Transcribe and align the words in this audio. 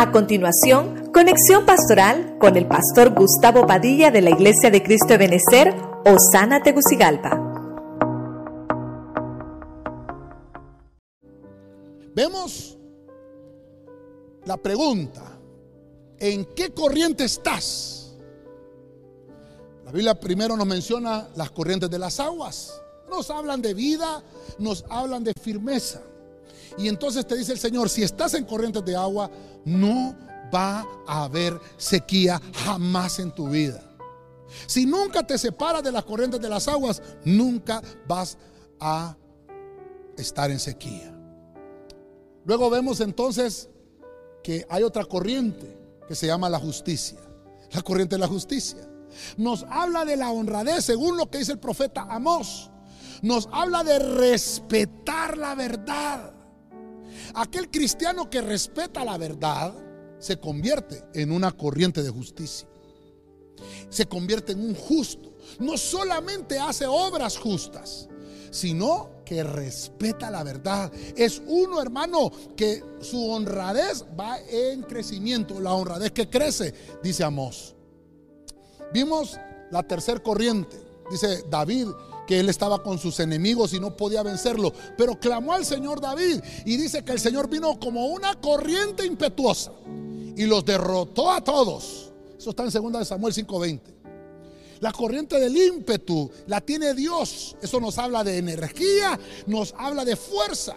A 0.00 0.12
continuación, 0.12 1.10
conexión 1.12 1.66
pastoral 1.66 2.38
con 2.40 2.56
el 2.56 2.66
pastor 2.66 3.12
Gustavo 3.12 3.66
Padilla 3.66 4.10
de 4.10 4.22
la 4.22 4.30
Iglesia 4.30 4.70
de 4.70 4.82
Cristo 4.82 5.08
de 5.08 5.18
Benecer, 5.18 5.74
Osana 6.06 6.62
Tegucigalpa. 6.62 7.38
Vemos 12.14 12.78
la 14.46 14.56
pregunta, 14.56 15.20
¿en 16.18 16.46
qué 16.56 16.72
corriente 16.72 17.24
estás? 17.24 18.16
La 19.84 19.92
Biblia 19.92 20.18
primero 20.18 20.56
nos 20.56 20.66
menciona 20.66 21.28
las 21.36 21.50
corrientes 21.50 21.90
de 21.90 21.98
las 21.98 22.18
aguas. 22.20 22.80
Nos 23.10 23.28
hablan 23.28 23.60
de 23.60 23.74
vida, 23.74 24.22
nos 24.58 24.82
hablan 24.88 25.24
de 25.24 25.34
firmeza. 25.34 26.00
Y 26.78 26.88
entonces 26.88 27.26
te 27.26 27.36
dice 27.36 27.52
el 27.52 27.58
Señor, 27.58 27.88
si 27.88 28.02
estás 28.02 28.34
en 28.34 28.44
corrientes 28.44 28.84
de 28.84 28.96
agua, 28.96 29.30
no 29.64 30.16
va 30.52 30.86
a 31.06 31.24
haber 31.24 31.58
sequía 31.76 32.40
jamás 32.64 33.18
en 33.18 33.32
tu 33.32 33.48
vida. 33.48 33.82
Si 34.66 34.86
nunca 34.86 35.26
te 35.26 35.38
separas 35.38 35.82
de 35.82 35.92
las 35.92 36.04
corrientes 36.04 36.40
de 36.40 36.48
las 36.48 36.66
aguas, 36.68 37.02
nunca 37.24 37.82
vas 38.06 38.36
a 38.80 39.16
estar 40.16 40.50
en 40.50 40.58
sequía. 40.58 41.14
Luego 42.44 42.70
vemos 42.70 43.00
entonces 43.00 43.68
que 44.42 44.66
hay 44.68 44.82
otra 44.82 45.04
corriente 45.04 45.78
que 46.08 46.14
se 46.14 46.26
llama 46.26 46.48
la 46.48 46.58
justicia. 46.58 47.18
La 47.72 47.82
corriente 47.82 48.16
de 48.16 48.20
la 48.20 48.26
justicia. 48.26 48.88
Nos 49.36 49.64
habla 49.68 50.04
de 50.04 50.16
la 50.16 50.30
honradez 50.30 50.84
según 50.84 51.16
lo 51.16 51.30
que 51.30 51.38
dice 51.38 51.52
el 51.52 51.58
profeta 51.58 52.02
Amós. 52.02 52.70
Nos 53.22 53.48
habla 53.52 53.84
de 53.84 53.98
respetar 53.98 55.36
la 55.36 55.54
verdad. 55.54 56.32
Aquel 57.34 57.70
cristiano 57.70 58.28
que 58.28 58.40
respeta 58.40 59.04
la 59.04 59.18
verdad 59.18 59.74
se 60.18 60.38
convierte 60.38 61.02
en 61.14 61.32
una 61.32 61.52
corriente 61.52 62.02
de 62.02 62.10
justicia. 62.10 62.68
Se 63.88 64.06
convierte 64.06 64.52
en 64.52 64.60
un 64.60 64.74
justo. 64.74 65.36
No 65.58 65.76
solamente 65.76 66.58
hace 66.58 66.86
obras 66.86 67.38
justas, 67.38 68.08
sino 68.50 69.22
que 69.24 69.42
respeta 69.42 70.30
la 70.30 70.42
verdad. 70.42 70.92
Es 71.16 71.40
uno, 71.46 71.80
hermano, 71.80 72.30
que 72.56 72.82
su 73.00 73.30
honradez 73.30 74.04
va 74.18 74.38
en 74.40 74.82
crecimiento. 74.82 75.60
La 75.60 75.72
honradez 75.72 76.12
que 76.12 76.28
crece, 76.28 76.74
dice 77.02 77.24
Amós. 77.24 77.74
Vimos 78.92 79.38
la 79.70 79.82
tercer 79.82 80.22
corriente. 80.22 80.76
Dice 81.10 81.44
David, 81.48 81.88
que 82.30 82.38
él 82.38 82.48
estaba 82.48 82.80
con 82.80 82.96
sus 82.96 83.18
enemigos 83.18 83.74
y 83.74 83.80
no 83.80 83.96
podía 83.96 84.22
vencerlo. 84.22 84.72
Pero 84.96 85.18
clamó 85.18 85.52
al 85.52 85.64
Señor 85.66 86.00
David 86.00 86.40
y 86.64 86.76
dice 86.76 87.04
que 87.04 87.10
el 87.10 87.18
Señor 87.18 87.50
vino 87.50 87.80
como 87.80 88.06
una 88.06 88.40
corriente 88.40 89.04
impetuosa 89.04 89.72
y 90.36 90.46
los 90.46 90.64
derrotó 90.64 91.32
a 91.32 91.42
todos. 91.42 92.12
Eso 92.38 92.50
está 92.50 92.62
en 92.62 92.70
2 92.70 93.08
Samuel 93.08 93.34
5:20. 93.34 93.80
La 94.78 94.92
corriente 94.92 95.40
del 95.40 95.56
ímpetu 95.56 96.30
la 96.46 96.60
tiene 96.60 96.94
Dios. 96.94 97.56
Eso 97.60 97.80
nos 97.80 97.98
habla 97.98 98.22
de 98.22 98.38
energía, 98.38 99.18
nos 99.48 99.74
habla 99.76 100.04
de 100.04 100.14
fuerza. 100.14 100.76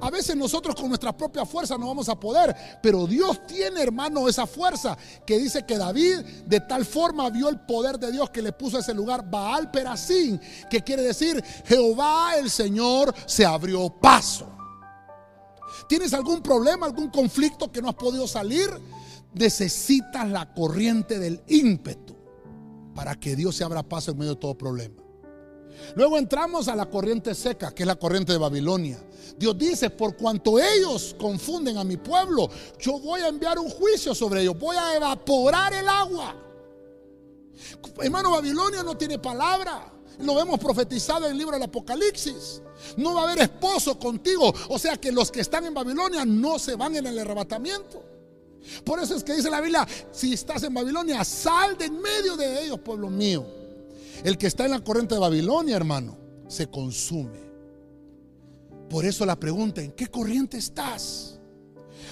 A 0.00 0.10
veces 0.10 0.36
nosotros 0.36 0.74
con 0.74 0.88
nuestra 0.88 1.16
propia 1.16 1.44
fuerza 1.44 1.78
no 1.78 1.88
vamos 1.88 2.08
a 2.08 2.18
poder, 2.18 2.54
pero 2.82 3.06
Dios 3.06 3.46
tiene, 3.46 3.82
hermano, 3.82 4.28
esa 4.28 4.46
fuerza 4.46 4.96
que 5.26 5.38
dice 5.38 5.64
que 5.64 5.78
David 5.78 6.20
de 6.46 6.60
tal 6.60 6.84
forma 6.84 7.30
vio 7.30 7.48
el 7.48 7.60
poder 7.60 7.98
de 7.98 8.12
Dios 8.12 8.30
que 8.30 8.42
le 8.42 8.52
puso 8.52 8.76
a 8.76 8.80
ese 8.80 8.94
lugar 8.94 9.28
Baal 9.28 9.70
Perasín, 9.70 10.40
que 10.70 10.82
quiere 10.82 11.02
decir 11.02 11.42
Jehová 11.66 12.36
el 12.36 12.50
Señor 12.50 13.14
se 13.26 13.44
abrió 13.44 13.88
paso. 13.90 14.50
¿Tienes 15.88 16.14
algún 16.14 16.40
problema, 16.40 16.86
algún 16.86 17.10
conflicto 17.10 17.70
que 17.70 17.82
no 17.82 17.88
has 17.88 17.94
podido 17.94 18.26
salir? 18.26 18.70
Necesitas 19.34 20.28
la 20.28 20.52
corriente 20.54 21.18
del 21.18 21.42
ímpetu 21.48 22.14
para 22.94 23.16
que 23.16 23.36
Dios 23.36 23.56
se 23.56 23.64
abra 23.64 23.82
paso 23.82 24.12
en 24.12 24.18
medio 24.18 24.34
de 24.34 24.40
todo 24.40 24.56
problema. 24.56 25.03
Luego 25.94 26.18
entramos 26.18 26.68
a 26.68 26.76
la 26.76 26.86
corriente 26.86 27.34
seca, 27.34 27.74
que 27.74 27.82
es 27.82 27.86
la 27.86 27.96
corriente 27.96 28.32
de 28.32 28.38
Babilonia. 28.38 28.98
Dios 29.36 29.58
dice, 29.58 29.90
por 29.90 30.16
cuanto 30.16 30.58
ellos 30.58 31.14
confunden 31.18 31.76
a 31.76 31.84
mi 31.84 31.96
pueblo, 31.96 32.48
yo 32.78 32.98
voy 32.98 33.20
a 33.20 33.28
enviar 33.28 33.58
un 33.58 33.68
juicio 33.68 34.14
sobre 34.14 34.42
ellos, 34.42 34.58
voy 34.58 34.76
a 34.76 34.94
evaporar 34.96 35.72
el 35.74 35.88
agua. 35.88 36.36
Hermano, 38.00 38.30
Babilonia 38.30 38.82
no 38.82 38.96
tiene 38.96 39.18
palabra. 39.18 39.90
Lo 40.20 40.40
hemos 40.40 40.60
profetizado 40.60 41.26
en 41.26 41.32
el 41.32 41.38
libro 41.38 41.54
del 41.54 41.64
Apocalipsis. 41.64 42.62
No 42.96 43.14
va 43.14 43.22
a 43.22 43.24
haber 43.24 43.44
esposo 43.44 43.98
contigo. 43.98 44.52
O 44.68 44.78
sea 44.78 44.96
que 44.96 45.10
los 45.10 45.30
que 45.30 45.40
están 45.40 45.64
en 45.64 45.74
Babilonia 45.74 46.24
no 46.24 46.58
se 46.58 46.76
van 46.76 46.94
en 46.96 47.06
el 47.06 47.18
arrebatamiento. 47.18 48.02
Por 48.84 49.00
eso 49.00 49.14
es 49.14 49.24
que 49.24 49.34
dice 49.34 49.50
la 49.50 49.60
Biblia, 49.60 49.86
si 50.10 50.34
estás 50.34 50.62
en 50.62 50.72
Babilonia, 50.72 51.24
sal 51.24 51.76
de 51.76 51.86
en 51.86 52.00
medio 52.00 52.36
de 52.36 52.64
ellos, 52.64 52.80
pueblo 52.80 53.10
mío. 53.10 53.63
El 54.24 54.38
que 54.38 54.46
está 54.46 54.64
en 54.64 54.70
la 54.70 54.80
corriente 54.80 55.14
de 55.14 55.20
Babilonia, 55.20 55.76
hermano, 55.76 56.16
se 56.48 56.66
consume. 56.68 57.44
Por 58.88 59.04
eso 59.04 59.26
la 59.26 59.38
pregunta, 59.38 59.82
¿en 59.82 59.92
qué 59.92 60.06
corriente 60.06 60.56
estás? 60.56 61.38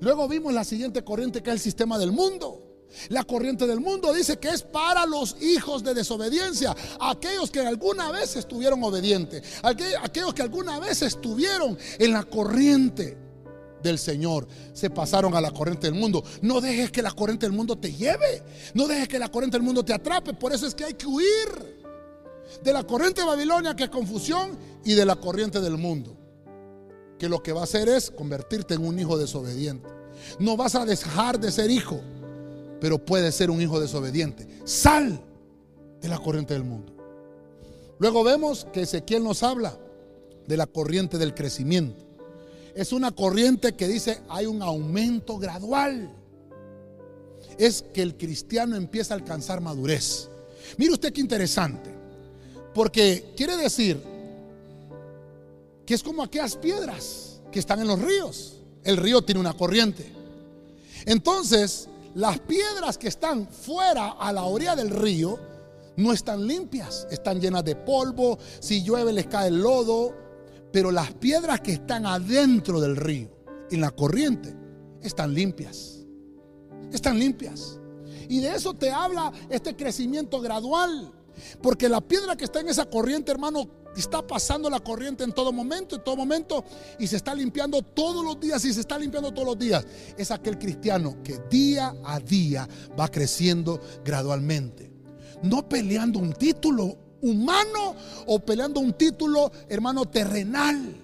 Luego 0.00 0.26
vimos 0.26 0.54
la 0.54 0.64
siguiente 0.64 1.04
corriente 1.04 1.42
que 1.42 1.50
es 1.50 1.54
el 1.56 1.60
sistema 1.60 1.98
del 1.98 2.10
mundo. 2.10 2.64
La 3.10 3.24
corriente 3.24 3.66
del 3.66 3.80
mundo 3.80 4.14
dice 4.14 4.38
que 4.38 4.48
es 4.48 4.62
para 4.62 5.04
los 5.04 5.36
hijos 5.42 5.84
de 5.84 5.92
desobediencia, 5.92 6.74
aquellos 6.98 7.50
que 7.50 7.60
alguna 7.60 8.10
vez 8.10 8.36
estuvieron 8.36 8.82
obedientes, 8.82 9.42
aquellos 9.62 10.32
que 10.32 10.40
alguna 10.40 10.80
vez 10.80 11.02
estuvieron 11.02 11.76
en 11.98 12.12
la 12.14 12.24
corriente 12.24 13.18
del 13.82 13.98
Señor, 13.98 14.48
se 14.72 14.88
pasaron 14.88 15.34
a 15.34 15.42
la 15.42 15.50
corriente 15.50 15.88
del 15.88 16.00
mundo. 16.00 16.24
No 16.40 16.62
dejes 16.62 16.90
que 16.90 17.02
la 17.02 17.10
corriente 17.10 17.44
del 17.44 17.54
mundo 17.54 17.76
te 17.76 17.92
lleve, 17.92 18.42
no 18.72 18.86
dejes 18.86 19.08
que 19.08 19.18
la 19.18 19.28
corriente 19.28 19.58
del 19.58 19.64
mundo 19.64 19.84
te 19.84 19.92
atrape, 19.92 20.32
por 20.32 20.54
eso 20.54 20.66
es 20.66 20.74
que 20.74 20.86
hay 20.86 20.94
que 20.94 21.06
huir 21.06 21.77
de 22.62 22.72
la 22.72 22.84
corriente 22.84 23.20
de 23.20 23.26
Babilonia, 23.26 23.76
que 23.76 23.84
es 23.84 23.90
confusión, 23.90 24.58
y 24.84 24.94
de 24.94 25.04
la 25.04 25.16
corriente 25.16 25.60
del 25.60 25.76
mundo, 25.76 26.16
que 27.18 27.28
lo 27.28 27.42
que 27.42 27.52
va 27.52 27.60
a 27.60 27.64
hacer 27.64 27.88
es 27.88 28.10
convertirte 28.10 28.74
en 28.74 28.86
un 28.86 28.98
hijo 28.98 29.18
desobediente. 29.18 29.88
No 30.38 30.56
vas 30.56 30.74
a 30.74 30.84
dejar 30.84 31.38
de 31.38 31.52
ser 31.52 31.70
hijo, 31.70 32.00
pero 32.80 33.04
puedes 33.04 33.34
ser 33.34 33.50
un 33.50 33.60
hijo 33.60 33.80
desobediente. 33.80 34.46
Sal 34.64 35.20
de 36.00 36.08
la 36.08 36.18
corriente 36.18 36.54
del 36.54 36.64
mundo. 36.64 36.94
Luego 37.98 38.22
vemos 38.22 38.66
que 38.72 38.82
Ezequiel 38.82 39.24
nos 39.24 39.42
habla 39.42 39.76
de 40.46 40.56
la 40.56 40.66
corriente 40.66 41.18
del 41.18 41.34
crecimiento. 41.34 42.06
Es 42.74 42.92
una 42.92 43.10
corriente 43.10 43.74
que 43.74 43.88
dice 43.88 44.20
hay 44.28 44.46
un 44.46 44.62
aumento 44.62 45.36
gradual. 45.38 46.14
Es 47.58 47.84
que 47.92 48.02
el 48.02 48.16
cristiano 48.16 48.76
empieza 48.76 49.14
a 49.14 49.16
alcanzar 49.16 49.60
madurez. 49.60 50.28
Mire 50.76 50.92
usted 50.92 51.12
qué 51.12 51.20
interesante. 51.20 51.97
Porque 52.78 53.32
quiere 53.36 53.56
decir 53.56 54.00
que 55.84 55.94
es 55.94 56.00
como 56.00 56.22
aquellas 56.22 56.54
piedras 56.54 57.40
que 57.50 57.58
están 57.58 57.80
en 57.80 57.88
los 57.88 58.00
ríos. 58.00 58.60
El 58.84 58.98
río 58.98 59.20
tiene 59.20 59.40
una 59.40 59.52
corriente. 59.52 60.06
Entonces, 61.04 61.88
las 62.14 62.38
piedras 62.38 62.96
que 62.96 63.08
están 63.08 63.48
fuera 63.48 64.10
a 64.10 64.32
la 64.32 64.44
orilla 64.44 64.76
del 64.76 64.90
río 64.90 65.40
no 65.96 66.12
están 66.12 66.46
limpias, 66.46 67.08
están 67.10 67.40
llenas 67.40 67.64
de 67.64 67.74
polvo, 67.74 68.38
si 68.60 68.84
llueve 68.84 69.12
les 69.12 69.26
cae 69.26 69.48
el 69.48 69.60
lodo, 69.60 70.14
pero 70.72 70.92
las 70.92 71.12
piedras 71.14 71.60
que 71.60 71.72
están 71.72 72.06
adentro 72.06 72.80
del 72.80 72.94
río, 72.94 73.28
en 73.72 73.80
la 73.80 73.90
corriente, 73.90 74.54
están 75.02 75.34
limpias. 75.34 76.06
Están 76.92 77.18
limpias. 77.18 77.80
Y 78.28 78.38
de 78.38 78.54
eso 78.54 78.72
te 78.72 78.92
habla 78.92 79.32
este 79.50 79.74
crecimiento 79.74 80.40
gradual. 80.40 81.17
Porque 81.62 81.88
la 81.88 82.00
piedra 82.00 82.36
que 82.36 82.44
está 82.44 82.60
en 82.60 82.68
esa 82.68 82.86
corriente, 82.86 83.30
hermano, 83.32 83.68
está 83.96 84.26
pasando 84.26 84.70
la 84.70 84.80
corriente 84.80 85.24
en 85.24 85.32
todo 85.32 85.52
momento, 85.52 85.96
en 85.96 86.04
todo 86.04 86.16
momento, 86.16 86.64
y 86.98 87.06
se 87.06 87.16
está 87.16 87.34
limpiando 87.34 87.82
todos 87.82 88.24
los 88.24 88.38
días, 88.38 88.64
y 88.64 88.72
se 88.72 88.80
está 88.80 88.98
limpiando 88.98 89.32
todos 89.32 89.48
los 89.48 89.58
días. 89.58 89.86
Es 90.16 90.30
aquel 90.30 90.58
cristiano 90.58 91.16
que 91.22 91.38
día 91.50 91.94
a 92.04 92.20
día 92.20 92.68
va 92.98 93.08
creciendo 93.08 93.80
gradualmente. 94.04 94.90
No 95.42 95.68
peleando 95.68 96.18
un 96.18 96.32
título 96.32 96.96
humano 97.20 97.94
o 98.26 98.38
peleando 98.40 98.80
un 98.80 98.92
título, 98.92 99.50
hermano, 99.68 100.06
terrenal. 100.06 100.94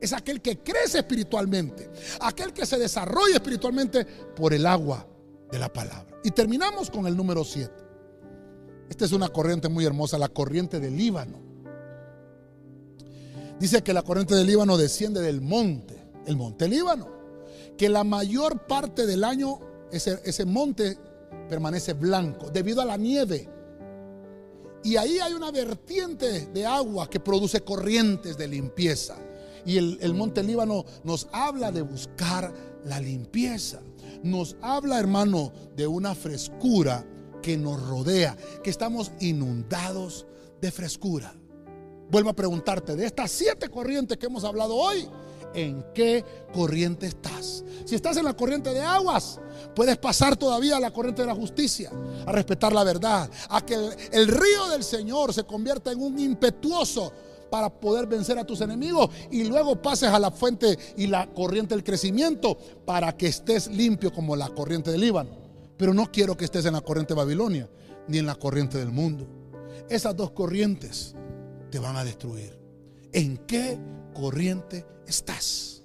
Es 0.00 0.12
aquel 0.14 0.40
que 0.40 0.58
crece 0.58 0.98
espiritualmente, 0.98 1.90
aquel 2.20 2.54
que 2.54 2.64
se 2.64 2.78
desarrolla 2.78 3.34
espiritualmente 3.34 4.04
por 4.04 4.54
el 4.54 4.64
agua 4.66 5.06
de 5.50 5.58
la 5.58 5.70
palabra. 5.70 6.18
Y 6.24 6.30
terminamos 6.30 6.90
con 6.90 7.06
el 7.06 7.16
número 7.16 7.44
7. 7.44 7.89
Esta 8.90 9.04
es 9.04 9.12
una 9.12 9.28
corriente 9.28 9.68
muy 9.68 9.86
hermosa, 9.86 10.18
la 10.18 10.28
corriente 10.28 10.80
del 10.80 10.96
Líbano. 10.96 11.38
Dice 13.60 13.82
que 13.82 13.92
la 13.92 14.02
corriente 14.02 14.34
del 14.34 14.48
Líbano 14.48 14.76
desciende 14.76 15.22
del 15.22 15.40
monte, 15.40 15.96
el 16.26 16.36
monte 16.36 16.68
Líbano, 16.68 17.08
que 17.78 17.88
la 17.88 18.02
mayor 18.02 18.66
parte 18.66 19.06
del 19.06 19.22
año 19.22 19.60
ese, 19.92 20.20
ese 20.24 20.44
monte 20.44 20.98
permanece 21.48 21.92
blanco 21.92 22.50
debido 22.50 22.82
a 22.82 22.84
la 22.84 22.96
nieve. 22.96 23.48
Y 24.82 24.96
ahí 24.96 25.20
hay 25.20 25.34
una 25.34 25.52
vertiente 25.52 26.46
de 26.46 26.66
agua 26.66 27.08
que 27.08 27.20
produce 27.20 27.60
corrientes 27.60 28.36
de 28.36 28.48
limpieza. 28.48 29.16
Y 29.64 29.76
el, 29.76 29.98
el 30.00 30.14
monte 30.14 30.42
Líbano 30.42 30.84
nos 31.04 31.28
habla 31.30 31.70
de 31.70 31.82
buscar 31.82 32.52
la 32.84 32.98
limpieza. 32.98 33.80
nos 34.24 34.56
habla, 34.62 34.98
hermano, 34.98 35.52
de 35.76 35.86
una 35.86 36.14
frescura 36.14 37.06
que 37.40 37.56
nos 37.56 37.80
rodea, 37.88 38.36
que 38.62 38.70
estamos 38.70 39.12
inundados 39.20 40.26
de 40.60 40.70
frescura. 40.70 41.34
Vuelvo 42.10 42.30
a 42.30 42.34
preguntarte, 42.34 42.96
de 42.96 43.06
estas 43.06 43.30
siete 43.30 43.68
corrientes 43.68 44.18
que 44.18 44.26
hemos 44.26 44.44
hablado 44.44 44.74
hoy, 44.74 45.08
¿en 45.54 45.84
qué 45.94 46.24
corriente 46.52 47.06
estás? 47.06 47.64
Si 47.84 47.94
estás 47.94 48.16
en 48.16 48.24
la 48.24 48.34
corriente 48.34 48.72
de 48.72 48.80
aguas, 48.80 49.40
puedes 49.74 49.96
pasar 49.96 50.36
todavía 50.36 50.76
a 50.76 50.80
la 50.80 50.92
corriente 50.92 51.22
de 51.22 51.28
la 51.28 51.34
justicia, 51.34 51.90
a 52.26 52.32
respetar 52.32 52.72
la 52.72 52.84
verdad, 52.84 53.30
a 53.48 53.64
que 53.64 53.74
el, 54.12 54.28
río 54.28 54.68
del 54.70 54.82
Señor 54.82 55.32
se 55.32 55.44
convierta 55.44 55.92
en 55.92 56.00
un 56.00 56.18
impetuoso 56.18 57.12
para 57.50 57.68
poder 57.68 58.06
vencer 58.06 58.38
a 58.38 58.44
tus 58.44 58.60
enemigos 58.60 59.10
y 59.30 59.44
luego 59.44 59.80
pases 59.80 60.08
a 60.10 60.18
la 60.18 60.30
fuente 60.30 60.78
y 60.96 61.06
la 61.06 61.32
corriente 61.32 61.74
del 61.74 61.84
crecimiento 61.84 62.56
para 62.84 63.16
que 63.16 63.26
estés 63.26 63.68
limpio 63.68 64.12
como 64.12 64.36
la 64.36 64.48
corriente 64.48 64.90
del 64.92 65.00
Líbano. 65.00 65.49
Pero 65.80 65.94
no 65.94 66.12
quiero 66.12 66.36
que 66.36 66.44
estés 66.44 66.66
en 66.66 66.74
la 66.74 66.82
corriente 66.82 67.14
de 67.14 67.20
Babilonia 67.20 67.66
ni 68.06 68.18
en 68.18 68.26
la 68.26 68.34
corriente 68.34 68.76
del 68.76 68.90
mundo. 68.90 69.26
Esas 69.88 70.14
dos 70.14 70.32
corrientes 70.32 71.14
te 71.70 71.78
van 71.78 71.96
a 71.96 72.04
destruir. 72.04 72.60
¿En 73.14 73.38
qué 73.46 73.78
corriente 74.12 74.84
estás? 75.06 75.79